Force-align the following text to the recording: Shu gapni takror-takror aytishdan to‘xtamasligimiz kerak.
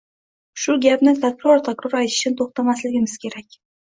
Shu 0.61 0.77
gapni 0.85 1.13
takror-takror 1.25 1.95
aytishdan 1.99 2.39
to‘xtamasligimiz 2.41 3.15
kerak. 3.27 3.61